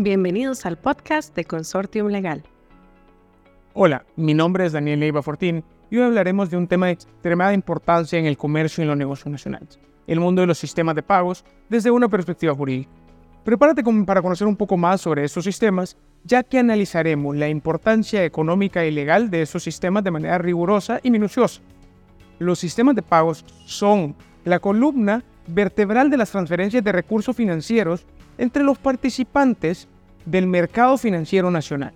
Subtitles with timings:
[0.00, 2.44] Bienvenidos al podcast de Consortium Legal.
[3.74, 7.52] Hola, mi nombre es Daniel Leiva Fortín y hoy hablaremos de un tema de extremada
[7.52, 11.02] importancia en el comercio y en los negocios nacionales, el mundo de los sistemas de
[11.02, 12.88] pagos desde una perspectiva jurídica.
[13.42, 18.86] Prepárate para conocer un poco más sobre estos sistemas, ya que analizaremos la importancia económica
[18.86, 21.60] y legal de estos sistemas de manera rigurosa y minuciosa.
[22.38, 28.06] Los sistemas de pagos son la columna vertebral de las transferencias de recursos financieros
[28.38, 29.88] entre los participantes
[30.30, 31.92] del mercado financiero nacional.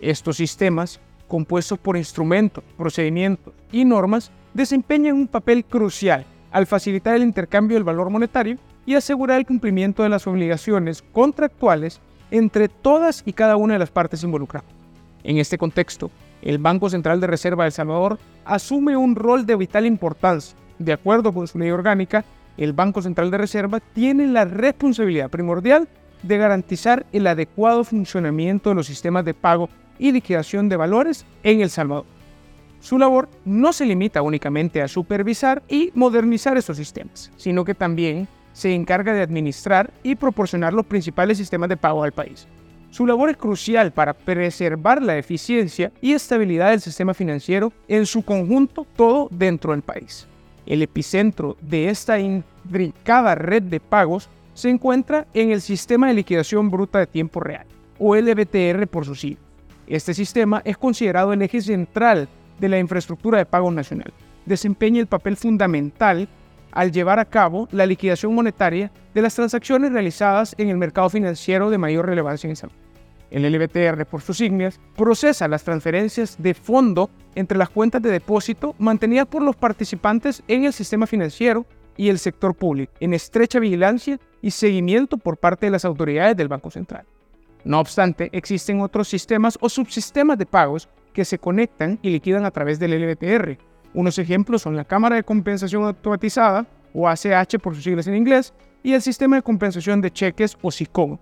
[0.00, 7.22] Estos sistemas, compuestos por instrumentos, procedimientos y normas, desempeñan un papel crucial al facilitar el
[7.22, 12.00] intercambio del valor monetario y asegurar el cumplimiento de las obligaciones contractuales
[12.30, 14.70] entre todas y cada una de las partes involucradas.
[15.22, 16.10] En este contexto,
[16.42, 20.56] el Banco Central de Reserva de El Salvador asume un rol de vital importancia.
[20.78, 22.24] De acuerdo con su ley orgánica,
[22.56, 25.88] el Banco Central de Reserva tiene la responsabilidad primordial
[26.22, 31.60] de garantizar el adecuado funcionamiento de los sistemas de pago y liquidación de valores en
[31.60, 32.06] El Salvador.
[32.80, 38.28] Su labor no se limita únicamente a supervisar y modernizar estos sistemas, sino que también
[38.52, 42.46] se encarga de administrar y proporcionar los principales sistemas de pago al país.
[42.90, 48.22] Su labor es crucial para preservar la eficiencia y estabilidad del sistema financiero en su
[48.22, 50.26] conjunto, todo dentro del país.
[50.64, 54.28] El epicentro de esta intrincada red de pagos
[54.58, 57.64] se encuentra en el Sistema de Liquidación Bruta de Tiempo Real,
[57.96, 59.40] o LBTR por su siglas.
[59.86, 62.28] Este sistema es considerado el eje central
[62.58, 64.12] de la infraestructura de pago nacional.
[64.46, 66.28] Desempeña el papel fundamental
[66.72, 71.70] al llevar a cabo la liquidación monetaria de las transacciones realizadas en el mercado financiero
[71.70, 72.82] de mayor relevancia en el Salvador.
[73.30, 78.74] El LBTR, por sus siglas, procesa las transferencias de fondo entre las cuentas de depósito
[78.80, 81.64] mantenidas por los participantes en el sistema financiero
[81.96, 86.48] y el sector público, en estrecha vigilancia y seguimiento por parte de las autoridades del
[86.48, 87.04] Banco Central.
[87.64, 92.50] No obstante, existen otros sistemas o subsistemas de pagos que se conectan y liquidan a
[92.50, 93.58] través del LBTR.
[93.94, 98.54] Unos ejemplos son la Cámara de Compensación Automatizada, o ACH por sus siglas en inglés,
[98.82, 101.18] y el Sistema de Compensación de Cheques, o SICOM,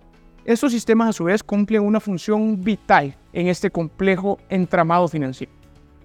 [0.47, 5.51] estos sistemas a su vez cumplen una función vital en este complejo entramado financiero,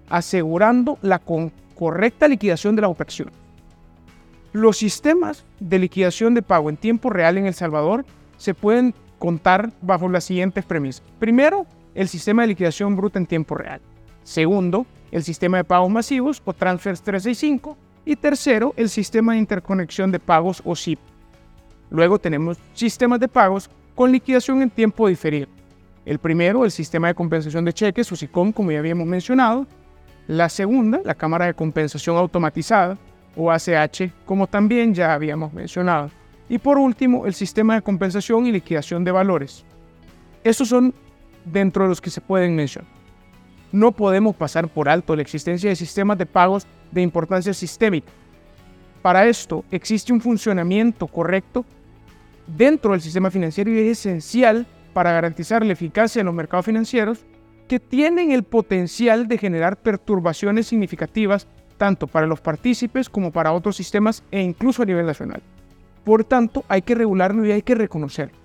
[0.08, 3.30] asegurando la correcta liquidación de la operación.
[4.52, 8.04] Los sistemas de liquidación de pago en tiempo real en El Salvador
[8.36, 11.02] se pueden contar bajo las siguientes premisas.
[11.18, 13.80] Primero, el sistema de liquidación bruta en tiempo real.
[14.24, 17.78] Segundo, el sistema de pagos masivos o Transfers 365.
[18.04, 20.98] Y tercero, el sistema de interconexión de pagos o SIP.
[21.88, 25.46] Luego tenemos sistemas de pagos con liquidación en tiempo diferido.
[26.04, 29.66] El primero, el sistema de compensación de cheques, o SICOM, como ya habíamos mencionado.
[30.26, 32.98] La segunda, la cámara de compensación automatizada,
[33.36, 36.10] o ACH, como también ya habíamos mencionado.
[36.48, 39.64] Y por último, el sistema de compensación y liquidación de valores.
[40.44, 40.94] Estos son
[41.44, 42.90] dentro de los que se pueden mencionar.
[43.70, 48.12] No podemos pasar por alto la existencia de sistemas de pagos de importancia sistémica.
[49.00, 51.64] Para esto existe un funcionamiento correcto
[52.46, 57.24] dentro del sistema financiero y es esencial para garantizar la eficacia de los mercados financieros
[57.66, 61.48] que tienen el potencial de generar perturbaciones significativas
[61.82, 65.42] tanto para los partícipes como para otros sistemas e incluso a nivel nacional.
[66.04, 68.38] Por tanto, hay que regularlo y hay que reconocerlo.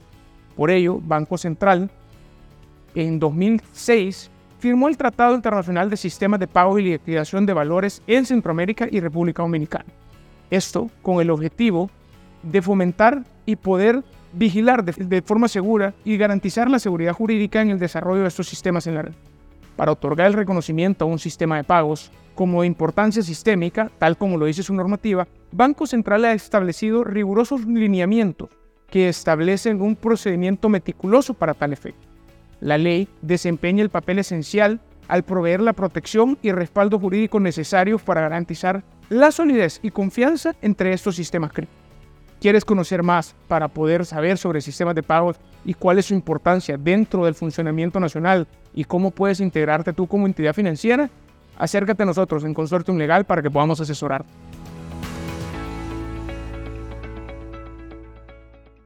[0.55, 1.91] Por ello, Banco Central
[2.95, 8.25] en 2006 firmó el Tratado Internacional de Sistemas de Pago y Liquidación de Valores en
[8.25, 9.85] Centroamérica y República Dominicana.
[10.49, 11.91] Esto con el objetivo
[12.41, 14.03] de fomentar y poder
[14.33, 18.87] vigilar de, forma segura y garantizar la seguridad jurídica en el desarrollo de estos sistemas
[18.87, 19.13] en la red.
[19.75, 24.45] Para otorgar el reconocimiento a un sistema de pagos como importancia sistémica, tal como lo
[24.45, 28.49] dice su normativa, Banco Central ha establecido rigurosos lineamientos
[28.91, 32.07] que establecen un procedimiento meticuloso para tal efecto.
[32.61, 38.21] La ley desempeña el papel esencial al proveer la protección y respaldo jurídico necesarios para
[38.21, 41.81] garantizar la solidez y confianza entre estos sistemas críticos.
[42.39, 46.77] ¿Quieres conocer más para poder saber sobre sistemas de pagos y cuál es su importancia
[46.77, 51.09] dentro del funcionamiento nacional y cómo puedes integrarte tú como entidad financiera?
[51.57, 54.46] Acércate a nosotros en Consortium Legal para que podamos asesorarte.